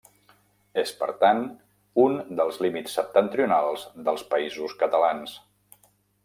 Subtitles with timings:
[0.83, 1.41] És per tant,
[2.05, 5.37] un dels límits septentrionals dels Països Catalans.